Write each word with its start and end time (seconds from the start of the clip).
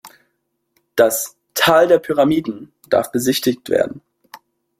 Das 0.95 1.35
„Tal 1.53 1.87
der 1.87 1.99
Pyramiden“ 1.99 2.71
darf 2.89 3.11
besichtigt 3.11 3.69
werden. 3.69 4.01